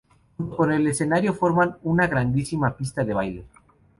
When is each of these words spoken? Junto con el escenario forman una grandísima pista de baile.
Junto 0.35 0.55
con 0.55 0.71
el 0.71 0.87
escenario 0.87 1.31
forman 1.31 1.77
una 1.83 2.07
grandísima 2.07 2.75
pista 2.75 3.03
de 3.05 3.13
baile. 3.13 3.45